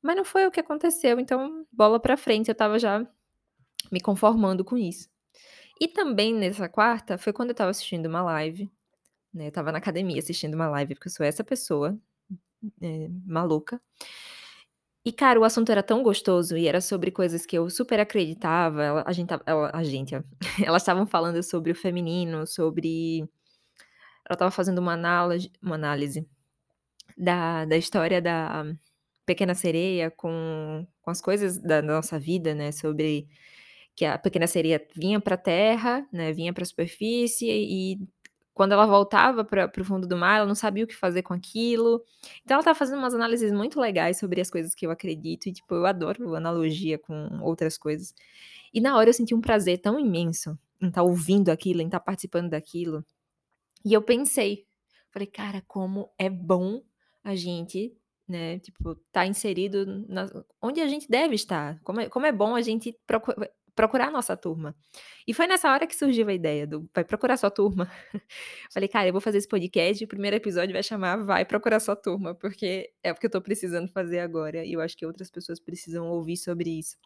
Mas 0.03 0.17
não 0.17 0.25
foi 0.25 0.47
o 0.47 0.51
que 0.51 0.61
aconteceu, 0.61 1.21
então 1.21 1.67
bola 1.73 2.01
pra 2.01 2.17
frente, 2.17 2.49
eu 2.51 2.55
tava 2.55 2.79
já 2.79 3.07
me 3.91 4.01
conformando 4.01 4.65
com 4.65 4.77
isso. 4.77 5.09
E 5.81 5.89
também 5.89 6.35
nessa 6.35 6.69
quarta 6.69 7.17
foi 7.19 7.33
quando 7.33 7.51
eu 7.51 7.55
tava 7.55 7.71
assistindo 7.71 8.07
uma 8.07 8.23
live, 8.23 8.71
né? 9.33 9.49
Eu 9.49 9.53
tava 9.53 9.73
na 9.73 9.79
academia 9.79 10.19
assistindo 10.19 10.55
uma 10.55 10.69
live, 10.69 10.95
porque 10.95 11.09
eu 11.09 11.13
sou 11.13 11.25
essa 11.25 11.45
pessoa 11.45 11.99
é, 12.83 13.09
maluca. 13.27 13.81
E, 15.05 15.13
cara, 15.13 15.41
o 15.41 15.45
assunto 15.45 15.73
era 15.73 15.83
tão 15.83 16.03
gostoso 16.03 16.57
e 16.57 16.69
era 16.69 16.81
sobre 16.81 17.11
coisas 17.11 17.47
que 17.47 17.57
eu 17.57 17.71
super 17.71 17.99
acreditava. 18.01 18.83
Ela, 18.83 19.05
a 19.07 19.13
gente, 19.13 19.31
ela, 19.47 19.71
a 19.73 19.83
gente, 19.83 20.15
elas 20.65 20.83
estavam 20.83 21.07
falando 21.07 21.43
sobre 21.43 21.73
o 21.73 21.75
feminino, 21.75 22.47
sobre. 22.47 23.21
Ela 24.29 24.35
estava 24.35 24.51
fazendo 24.51 24.79
uma 24.79 24.93
análise, 24.93 25.51
uma 25.63 25.75
análise 25.75 26.29
da, 27.17 27.65
da 27.65 27.77
história 27.77 28.21
da 28.21 28.65
Pequena 29.27 29.55
Sereia 29.55 30.11
com, 30.11 30.87
com 31.03 31.11
as 31.11 31.21
coisas 31.21 31.59
da 31.59 31.81
nossa 31.81 32.19
vida, 32.19 32.55
né? 32.55 32.71
Sobre 32.73 33.27
que 33.95 34.05
a 34.05 34.19
Pequena 34.19 34.47
Sereia 34.47 34.87
vinha 34.95 35.21
para 35.21 35.35
a 35.35 35.39
Terra, 35.39 36.07
né? 36.13 36.33
Vinha 36.33 36.53
para 36.53 36.63
a 36.63 36.67
superfície 36.67 37.49
e 37.49 37.99
quando 38.61 38.73
ela 38.73 38.85
voltava 38.85 39.43
para 39.43 39.71
o 39.79 39.85
fundo 39.85 40.07
do 40.07 40.17
mar, 40.17 40.37
ela 40.37 40.47
não 40.47 40.55
sabia 40.55 40.85
o 40.85 40.87
que 40.87 40.95
fazer 40.95 41.23
com 41.23 41.33
aquilo. 41.33 42.05
Então 42.45 42.57
ela 42.57 42.61
estava 42.61 42.79
fazendo 42.79 42.99
umas 42.99 43.15
análises 43.15 43.51
muito 43.53 43.81
legais 43.81 44.19
sobre 44.19 44.41
as 44.41 44.51
coisas 44.51 44.75
que 44.75 44.87
eu 44.87 44.91
acredito 44.91 45.47
e 45.47 45.53
tipo, 45.53 45.75
eu 45.75 45.87
adoro 45.87 46.35
analogia 46.35 46.99
com 46.99 47.41
outras 47.41 47.79
coisas. 47.79 48.15
E 48.73 48.81
na 48.81 48.97
hora 48.97 49.09
eu 49.09 49.15
senti 49.15 49.35
um 49.35 49.41
prazer 49.41 49.79
tão 49.79 49.99
imenso 49.99 50.59
em 50.81 50.89
estar 50.89 51.01
tá 51.01 51.03
ouvindo 51.03 51.49
aquilo, 51.49 51.81
em 51.81 51.87
estar 51.87 52.01
tá 52.01 52.05
participando 52.05 52.51
daquilo. 52.51 53.05
E 53.83 53.95
eu 53.95 54.03
pensei, 54.03 54.67
falei, 55.11 55.27
cara, 55.27 55.63
como 55.67 56.11
é 56.19 56.29
bom 56.29 56.83
a 57.25 57.35
gente, 57.35 57.97
né, 58.29 58.59
tipo, 58.59 58.95
tá 59.11 59.27
inserido 59.27 60.05
na, 60.09 60.29
onde 60.61 60.81
a 60.81 60.87
gente 60.87 61.09
deve 61.09 61.35
estar. 61.35 61.81
Como 61.83 62.01
é, 62.01 62.09
como 62.09 62.27
é 62.27 62.33
bom 62.33 62.55
a 62.55 62.61
gente 62.61 62.95
procurar 63.81 64.09
a 64.09 64.11
nossa 64.11 64.37
turma. 64.37 64.77
E 65.27 65.33
foi 65.33 65.47
nessa 65.47 65.73
hora 65.73 65.87
que 65.87 65.97
surgiu 65.97 66.29
a 66.29 66.35
ideia 66.35 66.67
do 66.67 66.87
vai 66.95 67.03
procurar 67.03 67.39
sua 67.39 67.51
turma. 67.51 67.91
Falei, 68.71 68.89
cara, 68.89 69.09
eu 69.09 69.13
vou 69.13 69.23
fazer 69.23 69.39
esse 69.39 69.49
podcast, 69.49 70.05
o 70.05 70.09
primeiro 70.09 70.37
episódio 70.37 70.75
vai 70.75 70.83
chamar 70.83 71.17
Vai 71.25 71.47
procurar 71.47 71.81
sua 71.81 71.97
turma, 71.97 72.35
porque 72.35 72.93
é 73.03 73.11
o 73.11 73.15
que 73.15 73.25
eu 73.27 73.31
tô 73.31 73.41
precisando 73.41 73.89
fazer 73.89 74.19
agora 74.19 74.65
e 74.65 74.75
eu 74.75 74.83
acho 74.83 74.97
que 74.97 75.07
outras 75.07 75.31
pessoas 75.31 75.59
precisam 75.59 76.11
ouvir 76.11 76.37
sobre 76.37 76.79
isso. 76.79 76.97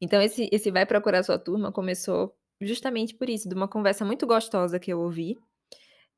Então 0.00 0.20
esse 0.22 0.48
esse 0.50 0.70
vai 0.70 0.86
procurar 0.86 1.22
sua 1.22 1.38
turma 1.38 1.70
começou 1.70 2.34
justamente 2.60 3.14
por 3.14 3.28
isso, 3.28 3.48
de 3.48 3.54
uma 3.54 3.68
conversa 3.68 4.04
muito 4.04 4.26
gostosa 4.26 4.78
que 4.78 4.92
eu 4.92 5.00
ouvi, 5.00 5.36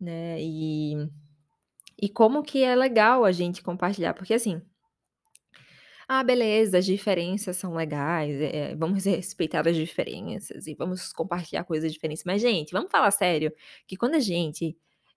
né? 0.00 0.36
E 0.40 0.94
e 2.00 2.08
como 2.08 2.42
que 2.44 2.62
é 2.62 2.76
legal 2.76 3.24
a 3.24 3.32
gente 3.32 3.62
compartilhar, 3.62 4.14
porque 4.14 4.34
assim, 4.34 4.62
ah, 6.08 6.22
beleza, 6.22 6.78
as 6.78 6.86
diferenças 6.86 7.56
são 7.56 7.74
legais, 7.74 8.40
eh, 8.40 8.74
vamos 8.76 9.04
respeitar 9.04 9.66
as 9.66 9.74
diferenças 9.76 10.66
e 10.68 10.74
vamos 10.74 11.12
compartilhar 11.12 11.64
coisas 11.64 11.92
diferentes. 11.92 12.22
Mas, 12.24 12.40
gente, 12.40 12.72
vamos 12.72 12.90
falar 12.92 13.10
sério, 13.10 13.52
que 13.88 13.96
quando 13.96 14.14
a 14.14 14.20
gente, 14.20 14.76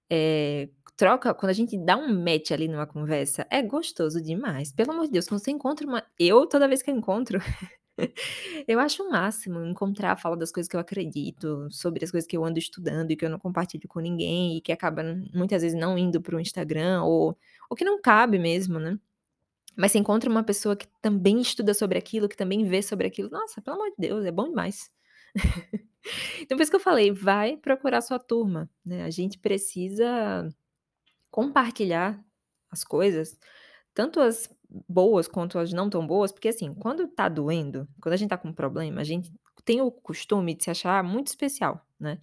eh, 0.09 0.69
troca 0.97 1.33
quando 1.33 1.51
a 1.51 1.53
gente 1.53 1.77
dá 1.77 1.95
um 1.97 2.07
match 2.23 2.51
ali 2.51 2.67
numa 2.67 2.87
conversa, 2.87 3.45
é 3.51 3.61
gostoso 3.61 4.19
demais. 4.21 4.71
Pelo 4.73 4.91
amor 4.91 5.05
de 5.05 5.11
Deus, 5.11 5.27
quando 5.27 5.41
você 5.43 5.51
encontra 5.51 5.85
uma 5.87 6.03
eu, 6.19 6.47
toda 6.47 6.67
vez 6.67 6.81
que 6.81 6.89
eu 6.91 6.95
encontro, 6.97 7.39
eu 8.67 8.79
acho 8.79 9.03
o 9.03 9.09
máximo 9.11 9.63
encontrar, 9.65 10.17
falar 10.17 10.35
das 10.37 10.51
coisas 10.51 10.69
que 10.69 10.75
eu 10.75 10.79
acredito, 10.79 11.67
sobre 11.71 12.03
as 12.05 12.11
coisas 12.11 12.27
que 12.27 12.37
eu 12.37 12.45
ando 12.45 12.59
estudando 12.59 13.11
e 13.11 13.15
que 13.17 13.25
eu 13.25 13.29
não 13.29 13.39
compartilho 13.39 13.87
com 13.87 13.99
ninguém 13.99 14.57
e 14.57 14.61
que 14.61 14.71
acaba 14.71 15.03
muitas 15.33 15.61
vezes 15.63 15.77
não 15.79 15.97
indo 15.97 16.21
para 16.21 16.35
o 16.35 16.39
Instagram 16.39 17.03
ou 17.03 17.37
ou 17.69 17.75
que 17.77 17.85
não 17.85 18.01
cabe 18.01 18.39
mesmo, 18.39 18.79
né. 18.79 18.97
Mas 19.75 19.91
você 19.91 19.99
encontra 19.99 20.29
uma 20.29 20.43
pessoa 20.43 20.75
que 20.75 20.87
também 21.01 21.39
estuda 21.39 21.73
sobre 21.73 21.97
aquilo, 21.97 22.27
que 22.29 22.35
também 22.35 22.65
vê 22.65 22.81
sobre 22.81 23.07
aquilo, 23.07 23.29
nossa, 23.29 23.61
pelo 23.61 23.77
amor 23.77 23.89
de 23.91 23.95
Deus, 23.97 24.25
é 24.25 24.31
bom 24.31 24.49
demais. 24.49 24.91
então 26.41 26.57
por 26.57 26.63
isso 26.63 26.71
que 26.71 26.75
eu 26.75 26.81
falei, 26.81 27.11
vai 27.11 27.57
procurar 27.57 28.01
sua 28.01 28.19
turma, 28.19 28.69
né, 28.85 29.03
a 29.03 29.09
gente 29.09 29.37
precisa 29.39 30.49
compartilhar 31.31 32.23
as 32.71 32.83
coisas, 32.83 33.37
tanto 33.93 34.19
as 34.19 34.49
boas 34.87 35.27
quanto 35.27 35.59
as 35.59 35.73
não 35.73 35.89
tão 35.89 36.05
boas, 36.05 36.31
porque 36.31 36.49
assim, 36.49 36.73
quando 36.73 37.07
tá 37.07 37.29
doendo, 37.29 37.87
quando 38.01 38.13
a 38.13 38.17
gente 38.17 38.29
tá 38.29 38.37
com 38.37 38.49
um 38.49 38.53
problema, 38.53 39.01
a 39.01 39.03
gente 39.03 39.31
tem 39.65 39.81
o 39.81 39.91
costume 39.91 40.55
de 40.55 40.63
se 40.65 40.71
achar 40.71 41.03
muito 41.03 41.27
especial, 41.27 41.85
né. 41.99 42.19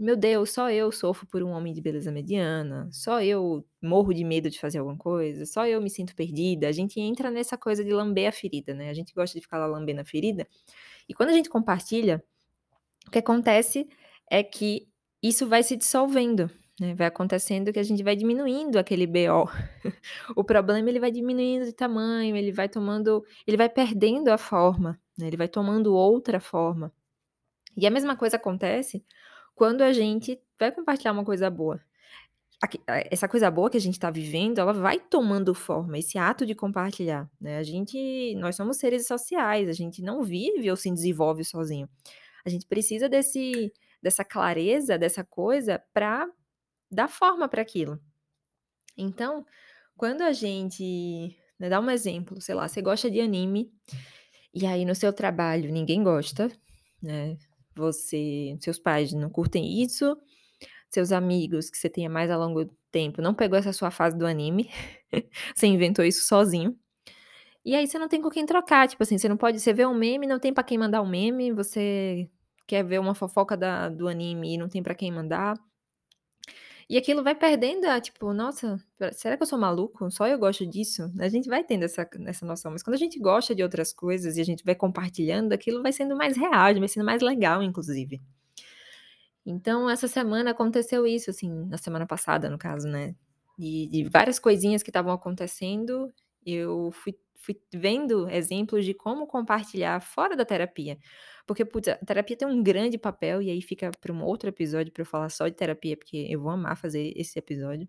Meu 0.00 0.16
Deus, 0.16 0.50
só 0.50 0.70
eu 0.70 0.90
sofro 0.90 1.26
por 1.26 1.42
um 1.42 1.50
homem 1.50 1.74
de 1.74 1.80
beleza 1.82 2.10
mediana, 2.10 2.88
só 2.90 3.22
eu 3.22 3.62
morro 3.82 4.14
de 4.14 4.24
medo 4.24 4.48
de 4.48 4.58
fazer 4.58 4.78
alguma 4.78 4.96
coisa, 4.96 5.44
só 5.44 5.66
eu 5.66 5.78
me 5.78 5.90
sinto 5.90 6.16
perdida. 6.16 6.68
A 6.68 6.72
gente 6.72 6.98
entra 6.98 7.30
nessa 7.30 7.58
coisa 7.58 7.84
de 7.84 7.92
lamber 7.92 8.26
a 8.26 8.32
ferida, 8.32 8.72
né? 8.72 8.88
A 8.88 8.94
gente 8.94 9.12
gosta 9.12 9.38
de 9.38 9.42
ficar 9.42 9.58
lá 9.58 9.66
lambendo 9.66 10.00
a 10.00 10.04
ferida. 10.04 10.48
E 11.06 11.12
quando 11.12 11.28
a 11.28 11.32
gente 11.34 11.50
compartilha, 11.50 12.24
o 13.06 13.10
que 13.10 13.18
acontece 13.18 13.86
é 14.30 14.42
que 14.42 14.88
isso 15.22 15.46
vai 15.46 15.62
se 15.62 15.76
dissolvendo, 15.76 16.50
né? 16.80 16.94
Vai 16.94 17.06
acontecendo 17.08 17.70
que 17.70 17.78
a 17.78 17.82
gente 17.82 18.02
vai 18.02 18.16
diminuindo 18.16 18.78
aquele 18.78 19.06
BO. 19.06 19.50
o 20.34 20.42
problema 20.42 20.88
ele 20.88 21.00
vai 21.00 21.10
diminuindo 21.10 21.66
de 21.66 21.74
tamanho, 21.74 22.34
ele 22.36 22.52
vai 22.52 22.70
tomando, 22.70 23.22
ele 23.46 23.58
vai 23.58 23.68
perdendo 23.68 24.28
a 24.28 24.38
forma, 24.38 24.98
né? 25.18 25.26
Ele 25.26 25.36
vai 25.36 25.48
tomando 25.48 25.94
outra 25.94 26.40
forma. 26.40 26.90
E 27.76 27.86
a 27.86 27.90
mesma 27.90 28.16
coisa 28.16 28.36
acontece 28.36 29.04
quando 29.60 29.82
a 29.82 29.92
gente 29.92 30.40
vai 30.58 30.72
compartilhar 30.72 31.12
uma 31.12 31.22
coisa 31.22 31.50
boa. 31.50 31.78
Essa 33.10 33.28
coisa 33.28 33.50
boa 33.50 33.68
que 33.68 33.76
a 33.76 33.80
gente 33.80 33.92
está 33.92 34.10
vivendo, 34.10 34.58
ela 34.58 34.72
vai 34.72 34.98
tomando 34.98 35.52
forma, 35.52 35.98
esse 35.98 36.16
ato 36.16 36.46
de 36.46 36.54
compartilhar, 36.54 37.30
né? 37.38 37.58
A 37.58 37.62
gente, 37.62 38.34
nós 38.36 38.56
somos 38.56 38.78
seres 38.78 39.06
sociais, 39.06 39.68
a 39.68 39.74
gente 39.74 40.00
não 40.00 40.22
vive 40.22 40.70
ou 40.70 40.76
se 40.78 40.90
desenvolve 40.90 41.44
sozinho. 41.44 41.86
A 42.42 42.48
gente 42.48 42.66
precisa 42.66 43.06
desse, 43.06 43.70
dessa 44.02 44.24
clareza, 44.24 44.96
dessa 44.96 45.22
coisa, 45.22 45.78
para 45.92 46.26
dar 46.90 47.08
forma 47.08 47.46
para 47.46 47.60
aquilo. 47.60 48.00
Então, 48.96 49.44
quando 49.94 50.22
a 50.22 50.32
gente. 50.32 51.36
Né, 51.58 51.68
dá 51.68 51.78
um 51.78 51.90
exemplo, 51.90 52.40
sei 52.40 52.54
lá, 52.54 52.66
você 52.66 52.80
gosta 52.80 53.10
de 53.10 53.20
anime, 53.20 53.70
e 54.54 54.64
aí 54.64 54.86
no 54.86 54.94
seu 54.94 55.12
trabalho 55.12 55.70
ninguém 55.70 56.02
gosta, 56.02 56.50
né? 57.02 57.36
Você, 57.74 58.56
seus 58.60 58.78
pais 58.78 59.12
não 59.12 59.30
curtem 59.30 59.82
isso, 59.82 60.16
seus 60.90 61.12
amigos 61.12 61.70
que 61.70 61.78
você 61.78 61.88
tenha 61.90 62.10
mais 62.10 62.30
a 62.30 62.36
longo 62.36 62.66
tempo 62.90 63.22
não 63.22 63.34
pegou 63.34 63.58
essa 63.58 63.72
sua 63.72 63.90
fase 63.90 64.16
do 64.18 64.26
anime, 64.26 64.70
você 65.54 65.66
inventou 65.66 66.04
isso 66.04 66.26
sozinho. 66.26 66.76
E 67.64 67.74
aí 67.74 67.86
você 67.86 67.98
não 67.98 68.08
tem 68.08 68.22
com 68.22 68.30
quem 68.30 68.46
trocar, 68.46 68.88
tipo 68.88 69.02
assim, 69.02 69.18
você 69.18 69.28
não 69.28 69.36
pode, 69.36 69.60
você 69.60 69.72
vê 69.72 69.84
um 69.86 69.94
meme, 69.94 70.26
não 70.26 70.38
tem 70.38 70.52
para 70.52 70.64
quem 70.64 70.78
mandar 70.78 71.02
um 71.02 71.08
meme, 71.08 71.52
você 71.52 72.28
quer 72.66 72.84
ver 72.84 72.98
uma 73.00 73.14
fofoca 73.14 73.56
da, 73.56 73.88
do 73.88 74.08
anime 74.08 74.54
e 74.54 74.58
não 74.58 74.68
tem 74.68 74.82
para 74.82 74.94
quem 74.94 75.12
mandar. 75.12 75.56
E 76.90 76.98
aquilo 76.98 77.22
vai 77.22 77.36
perdendo 77.36 77.84
a, 77.84 78.00
tipo, 78.00 78.32
nossa, 78.32 78.76
será 79.12 79.36
que 79.36 79.44
eu 79.44 79.46
sou 79.46 79.56
maluco? 79.56 80.10
Só 80.10 80.26
eu 80.26 80.36
gosto 80.36 80.66
disso? 80.66 81.08
A 81.20 81.28
gente 81.28 81.48
vai 81.48 81.62
tendo 81.62 81.84
essa, 81.84 82.04
essa 82.26 82.44
noção. 82.44 82.72
Mas 82.72 82.82
quando 82.82 82.94
a 82.96 82.98
gente 82.98 83.16
gosta 83.20 83.54
de 83.54 83.62
outras 83.62 83.92
coisas 83.92 84.36
e 84.36 84.40
a 84.40 84.44
gente 84.44 84.64
vai 84.64 84.74
compartilhando, 84.74 85.52
aquilo 85.52 85.84
vai 85.84 85.92
sendo 85.92 86.16
mais 86.16 86.36
real, 86.36 86.74
vai 86.80 86.88
sendo 86.88 87.06
mais 87.06 87.22
legal, 87.22 87.62
inclusive. 87.62 88.20
Então, 89.46 89.88
essa 89.88 90.08
semana 90.08 90.50
aconteceu 90.50 91.06
isso, 91.06 91.30
assim, 91.30 91.64
na 91.66 91.78
semana 91.78 92.08
passada, 92.08 92.50
no 92.50 92.58
caso, 92.58 92.88
né? 92.88 93.14
De, 93.56 93.86
de 93.86 94.08
várias 94.08 94.40
coisinhas 94.40 94.82
que 94.82 94.90
estavam 94.90 95.12
acontecendo, 95.12 96.12
eu 96.44 96.90
fui, 96.90 97.16
fui 97.40 97.60
vendo 97.74 98.28
exemplos 98.30 98.84
de 98.84 98.94
como 98.94 99.26
compartilhar 99.26 100.00
fora 100.00 100.36
da 100.36 100.44
terapia. 100.44 100.98
Porque, 101.46 101.64
putz, 101.64 101.88
a 101.88 101.96
terapia 101.96 102.36
tem 102.36 102.46
um 102.48 102.62
grande 102.62 102.98
papel, 102.98 103.42
e 103.42 103.50
aí 103.50 103.62
fica 103.62 103.90
para 104.00 104.12
um 104.12 104.22
outro 104.22 104.48
episódio 104.48 104.92
para 104.92 105.02
eu 105.02 105.06
falar 105.06 105.28
só 105.30 105.48
de 105.48 105.54
terapia, 105.54 105.96
porque 105.96 106.26
eu 106.30 106.40
vou 106.40 106.50
amar 106.50 106.76
fazer 106.76 107.12
esse 107.16 107.38
episódio. 107.38 107.88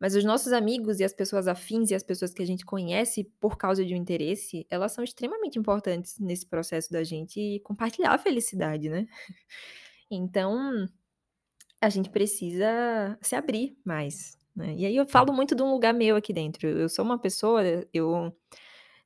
Mas 0.00 0.14
os 0.14 0.24
nossos 0.24 0.52
amigos 0.52 1.00
e 1.00 1.04
as 1.04 1.12
pessoas 1.12 1.48
afins 1.48 1.90
e 1.90 1.94
as 1.94 2.02
pessoas 2.04 2.32
que 2.32 2.42
a 2.42 2.46
gente 2.46 2.64
conhece 2.64 3.24
por 3.40 3.56
causa 3.58 3.84
de 3.84 3.94
um 3.94 3.96
interesse, 3.96 4.66
elas 4.70 4.92
são 4.92 5.02
extremamente 5.02 5.58
importantes 5.58 6.18
nesse 6.20 6.46
processo 6.46 6.92
da 6.92 7.02
gente 7.02 7.60
compartilhar 7.64 8.12
a 8.14 8.18
felicidade, 8.18 8.88
né? 8.88 9.06
Então, 10.10 10.88
a 11.82 11.88
gente 11.90 12.08
precisa 12.10 13.18
se 13.20 13.36
abrir 13.36 13.76
mais, 13.84 14.37
né? 14.58 14.74
E 14.76 14.84
aí 14.84 14.96
eu 14.96 15.06
falo 15.06 15.32
muito 15.32 15.54
de 15.54 15.62
um 15.62 15.70
lugar 15.70 15.94
meu 15.94 16.16
aqui 16.16 16.32
dentro. 16.32 16.68
Eu 16.68 16.88
sou 16.88 17.04
uma 17.04 17.18
pessoa, 17.18 17.62
eu 17.94 18.34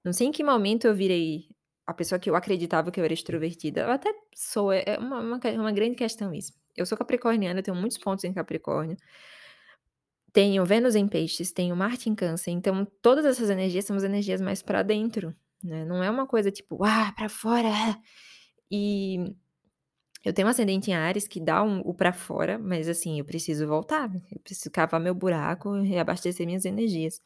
não 0.04 0.12
sei 0.12 0.26
em 0.28 0.32
que 0.32 0.42
momento 0.42 0.86
eu 0.86 0.94
virei 0.94 1.46
a 1.86 1.92
pessoa 1.92 2.18
que 2.18 2.30
eu 2.30 2.34
acreditava 2.34 2.90
que 2.90 2.98
eu 2.98 3.04
era 3.04 3.12
extrovertida. 3.12 3.82
Eu 3.82 3.90
até 3.90 4.12
sou, 4.34 4.72
é, 4.72 4.82
é 4.86 4.98
uma, 4.98 5.20
uma, 5.20 5.40
uma 5.58 5.72
grande 5.72 5.94
questão 5.94 6.32
isso. 6.32 6.54
Eu 6.76 6.86
sou 6.86 6.96
capricorniana, 6.96 7.60
eu 7.60 7.62
tenho 7.62 7.76
muitos 7.76 7.98
pontos 7.98 8.24
em 8.24 8.32
Capricórnio. 8.32 8.96
Tenho 10.32 10.64
Vênus 10.64 10.94
em 10.94 11.06
Peixes, 11.06 11.52
tenho 11.52 11.76
Marte 11.76 12.08
em 12.08 12.14
Câncer. 12.14 12.50
Então, 12.50 12.86
todas 13.02 13.26
essas 13.26 13.50
energias 13.50 13.84
são 13.84 13.94
as 13.94 14.04
energias 14.04 14.40
mais 14.40 14.62
para 14.62 14.82
dentro, 14.82 15.34
né? 15.62 15.84
Não 15.84 16.02
é 16.02 16.10
uma 16.10 16.26
coisa 16.26 16.50
tipo, 16.50 16.82
ah, 16.82 17.12
para 17.14 17.28
fora. 17.28 17.68
E 18.70 19.36
eu 20.24 20.32
tenho 20.32 20.46
um 20.48 20.50
ascendente 20.50 20.90
em 20.90 20.94
Ares 20.94 21.26
que 21.28 21.40
dá 21.40 21.62
um, 21.62 21.80
o 21.80 21.94
para 21.94 22.12
fora, 22.12 22.58
mas 22.58 22.88
assim, 22.88 23.18
eu 23.18 23.24
preciso 23.24 23.66
voltar. 23.66 24.10
Eu 24.30 24.40
preciso 24.40 24.70
cavar 24.70 25.00
meu 25.00 25.14
buraco 25.14 25.76
e 25.78 25.98
abastecer 25.98 26.46
minhas 26.46 26.64
energias. 26.64 27.20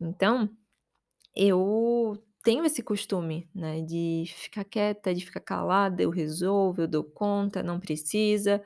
Então, 0.00 0.50
eu 1.36 2.22
tenho 2.42 2.64
esse 2.64 2.82
costume, 2.82 3.48
né, 3.54 3.80
de 3.82 4.24
ficar 4.28 4.64
quieta, 4.64 5.14
de 5.14 5.24
ficar 5.24 5.40
calada, 5.40 6.02
eu 6.02 6.10
resolvo, 6.10 6.82
eu 6.82 6.88
dou 6.88 7.04
conta, 7.04 7.62
não 7.62 7.80
precisa, 7.80 8.62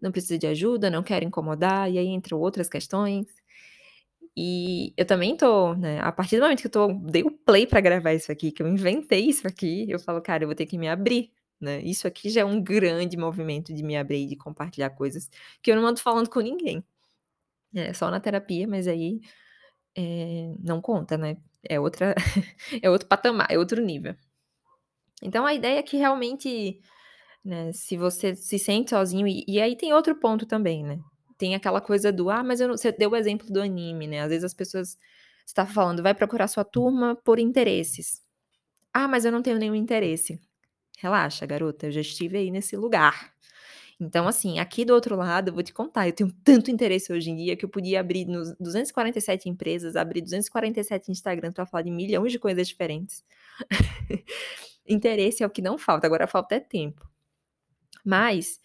não 0.00 0.12
precisa 0.12 0.38
de 0.38 0.46
ajuda, 0.46 0.90
não 0.90 1.02
quero 1.02 1.24
incomodar, 1.24 1.90
e 1.90 1.98
aí 1.98 2.06
entram 2.08 2.38
outras 2.38 2.68
questões. 2.68 3.26
E 4.36 4.92
eu 4.96 5.06
também 5.06 5.36
tô, 5.36 5.74
né, 5.74 5.98
a 6.00 6.12
partir 6.12 6.36
do 6.36 6.42
momento 6.42 6.60
que 6.60 6.66
eu 6.66 6.70
tô, 6.70 6.88
dei 6.92 7.22
o 7.22 7.30
play 7.30 7.66
para 7.66 7.80
gravar 7.80 8.12
isso 8.14 8.30
aqui, 8.30 8.52
que 8.52 8.62
eu 8.62 8.68
inventei 8.68 9.26
isso 9.28 9.46
aqui, 9.48 9.86
eu 9.90 9.98
falo, 9.98 10.20
cara, 10.20 10.44
eu 10.44 10.48
vou 10.48 10.54
ter 10.54 10.66
que 10.66 10.76
me 10.78 10.88
abrir, 10.88 11.32
né? 11.60 11.80
Isso 11.82 12.06
aqui 12.06 12.30
já 12.30 12.42
é 12.42 12.44
um 12.44 12.62
grande 12.62 13.16
movimento 13.16 13.72
de 13.74 13.82
me 13.82 13.96
abrir, 13.96 14.26
de 14.26 14.36
compartilhar 14.36 14.90
coisas 14.90 15.30
que 15.62 15.70
eu 15.70 15.76
não 15.76 15.86
ando 15.86 16.00
falando 16.00 16.28
com 16.30 16.40
ninguém. 16.40 16.84
É 17.74 17.92
só 17.92 18.10
na 18.10 18.20
terapia, 18.20 18.66
mas 18.66 18.88
aí 18.88 19.20
é, 19.96 20.54
não 20.60 20.80
conta, 20.80 21.16
né? 21.18 21.36
É 21.68 21.80
outra, 21.80 22.14
é 22.82 22.90
outro 22.90 23.08
patamar, 23.08 23.48
é 23.50 23.58
outro 23.58 23.82
nível. 23.82 24.14
Então 25.22 25.46
a 25.46 25.54
ideia 25.54 25.78
é 25.78 25.82
que 25.82 25.96
realmente, 25.96 26.80
né, 27.44 27.72
se 27.72 27.96
você 27.96 28.34
se 28.34 28.58
sente 28.58 28.90
sozinho, 28.90 29.26
e, 29.26 29.44
e, 29.48 29.60
aí 29.60 29.76
tem 29.76 29.92
outro 29.92 30.14
ponto 30.16 30.46
também, 30.46 30.84
né? 30.84 31.00
Tem 31.38 31.54
aquela 31.54 31.80
coisa 31.80 32.12
do, 32.12 32.30
ah, 32.30 32.42
mas 32.42 32.60
não, 32.60 32.76
você 32.76 32.92
deu 32.92 33.10
o 33.10 33.16
exemplo 33.16 33.46
do 33.50 33.60
anime, 33.60 34.06
né? 34.06 34.20
Às 34.22 34.30
vezes 34.30 34.44
as 34.44 34.54
pessoas 34.54 34.98
está 35.46 35.66
falando, 35.66 36.02
vai 36.02 36.14
procurar 36.14 36.48
sua 36.48 36.64
turma 36.64 37.16
por 37.16 37.38
interesses. 37.38 38.22
Ah, 38.92 39.08
mas 39.08 39.24
eu 39.24 39.32
não 39.32 39.42
tenho 39.42 39.58
nenhum 39.58 39.74
interesse. 39.74 40.40
Relaxa, 40.96 41.44
garota, 41.46 41.86
eu 41.86 41.92
já 41.92 42.00
estive 42.00 42.38
aí 42.38 42.50
nesse 42.50 42.76
lugar. 42.76 43.32
Então, 43.98 44.28
assim, 44.28 44.58
aqui 44.58 44.84
do 44.84 44.92
outro 44.92 45.16
lado, 45.16 45.48
eu 45.48 45.54
vou 45.54 45.62
te 45.62 45.72
contar, 45.72 46.06
eu 46.06 46.12
tenho 46.12 46.30
tanto 46.44 46.70
interesse 46.70 47.12
hoje 47.12 47.30
em 47.30 47.36
dia 47.36 47.56
que 47.56 47.64
eu 47.64 47.68
podia 47.68 48.00
abrir 48.00 48.26
nos 48.26 48.54
247 48.58 49.48
empresas, 49.48 49.96
abrir 49.96 50.20
247 50.20 51.10
Instagram 51.10 51.52
para 51.52 51.64
falar 51.64 51.82
de 51.82 51.90
milhões 51.90 52.32
de 52.32 52.38
coisas 52.38 52.68
diferentes. 52.68 53.24
interesse 54.86 55.42
é 55.42 55.46
o 55.46 55.50
que 55.50 55.62
não 55.62 55.78
falta, 55.78 56.06
agora 56.06 56.26
falta 56.26 56.56
é 56.56 56.60
tempo. 56.60 57.08
Mas, 58.04 58.60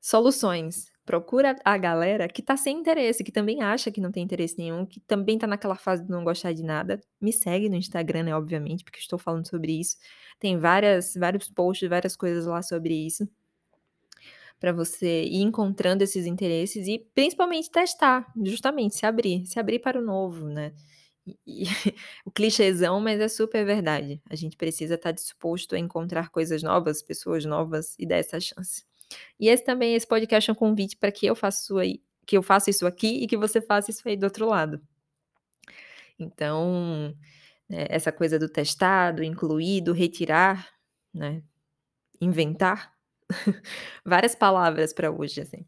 soluções. 0.00 0.89
Procura 1.04 1.56
a 1.64 1.76
galera 1.76 2.28
que 2.28 2.42
tá 2.42 2.56
sem 2.56 2.78
interesse, 2.78 3.24
que 3.24 3.32
também 3.32 3.62
acha 3.62 3.90
que 3.90 4.00
não 4.00 4.12
tem 4.12 4.22
interesse 4.22 4.56
nenhum, 4.58 4.86
que 4.86 5.00
também 5.00 5.38
tá 5.38 5.46
naquela 5.46 5.74
fase 5.74 6.04
de 6.04 6.10
não 6.10 6.22
gostar 6.22 6.52
de 6.52 6.62
nada. 6.62 7.00
Me 7.20 7.32
segue 7.32 7.68
no 7.68 7.76
Instagram, 7.76 8.24
né, 8.24 8.36
obviamente, 8.36 8.84
porque 8.84 9.00
estou 9.00 9.18
falando 9.18 9.48
sobre 9.48 9.80
isso. 9.80 9.96
Tem 10.38 10.58
várias, 10.58 11.14
vários 11.14 11.48
posts, 11.50 11.88
várias 11.88 12.16
coisas 12.16 12.46
lá 12.46 12.62
sobre 12.62 12.94
isso 12.94 13.28
para 14.60 14.72
você 14.72 15.24
ir 15.24 15.40
encontrando 15.40 16.04
esses 16.04 16.26
interesses 16.26 16.86
e 16.86 16.98
principalmente 17.14 17.70
testar, 17.70 18.30
justamente 18.44 18.94
se 18.94 19.06
abrir, 19.06 19.46
se 19.46 19.58
abrir 19.58 19.78
para 19.78 19.98
o 19.98 20.04
novo, 20.04 20.48
né? 20.48 20.74
E, 21.46 21.64
o 22.24 22.30
clichêzão, 22.30 23.00
mas 23.00 23.20
é 23.20 23.28
super 23.28 23.64
verdade. 23.64 24.20
A 24.28 24.36
gente 24.36 24.56
precisa 24.56 24.94
estar 24.94 25.10
tá 25.10 25.12
disposto 25.12 25.74
a 25.74 25.78
encontrar 25.78 26.28
coisas 26.30 26.62
novas, 26.62 27.02
pessoas 27.02 27.44
novas 27.44 27.94
e 27.98 28.06
dar 28.06 28.16
essa 28.16 28.38
chance. 28.38 28.84
E 29.38 29.48
esse 29.48 29.64
também, 29.64 29.94
esse 29.94 30.06
podcast 30.06 30.50
é 30.50 30.52
um 30.52 30.56
convite 30.56 30.96
para 30.96 31.12
que 31.12 31.26
eu 31.26 31.34
faça 31.34 31.78
aí, 31.78 32.02
que 32.26 32.36
eu 32.36 32.42
faça 32.42 32.70
isso 32.70 32.86
aqui 32.86 33.22
e 33.22 33.26
que 33.26 33.36
você 33.36 33.60
faça 33.60 33.90
isso 33.90 34.08
aí 34.08 34.16
do 34.16 34.24
outro 34.24 34.46
lado. 34.46 34.80
Então, 36.18 37.14
é, 37.70 37.94
essa 37.94 38.12
coisa 38.12 38.38
do 38.38 38.48
testado, 38.48 39.22
incluído, 39.22 39.92
retirar, 39.92 40.68
né? 41.14 41.42
Inventar, 42.20 42.92
várias 44.04 44.34
palavras 44.34 44.92
para 44.92 45.10
hoje, 45.10 45.40
assim. 45.40 45.66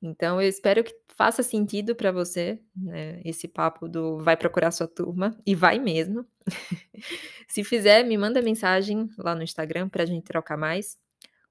Então, 0.00 0.40
eu 0.40 0.48
espero 0.48 0.84
que 0.84 0.94
faça 1.16 1.42
sentido 1.42 1.96
para 1.96 2.12
você, 2.12 2.60
né, 2.76 3.20
esse 3.24 3.48
papo 3.48 3.88
do 3.88 4.18
vai 4.18 4.36
procurar 4.36 4.70
sua 4.70 4.86
turma, 4.86 5.36
e 5.46 5.54
vai 5.54 5.78
mesmo. 5.78 6.26
Se 7.48 7.64
fizer, 7.64 8.04
me 8.04 8.18
manda 8.18 8.42
mensagem 8.42 9.08
lá 9.18 9.34
no 9.34 9.42
Instagram 9.42 9.88
para 9.88 10.02
a 10.02 10.06
gente 10.06 10.24
trocar 10.24 10.58
mais. 10.58 10.98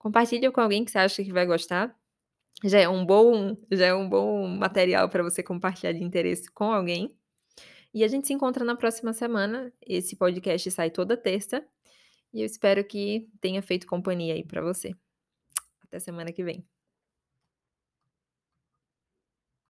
Compartilha 0.06 0.52
com 0.52 0.62
alguém 0.62 0.86
que 0.86 0.92
você 0.92 1.00
acha 1.00 1.24
que 1.24 1.34
vai 1.34 1.48
gostar. 1.48 2.00
Já 2.64 2.80
é 2.80 2.88
um 2.88 3.04
bom, 3.04 3.58
já 3.72 3.88
é 3.88 3.94
um 3.96 4.08
bom 4.08 4.48
material 4.48 5.10
para 5.10 5.24
você 5.24 5.42
compartilhar 5.42 5.94
de 5.94 6.04
interesse 6.04 6.48
com 6.52 6.72
alguém. 6.72 7.18
E 7.92 8.04
a 8.04 8.08
gente 8.08 8.28
se 8.28 8.34
encontra 8.34 8.64
na 8.64 8.76
próxima 8.76 9.14
semana. 9.14 9.74
Esse 9.82 10.16
podcast 10.16 10.70
sai 10.70 10.92
toda 10.92 11.18
terça. 11.18 11.66
E 12.32 12.42
eu 12.42 12.46
espero 12.46 12.86
que 12.86 13.28
tenha 13.42 13.64
feito 13.64 13.88
companhia 13.88 14.36
aí 14.36 14.44
para 14.44 14.62
você. 14.62 14.94
Até 15.82 15.98
semana 15.98 16.32
que 16.32 16.44
vem. 16.44 16.75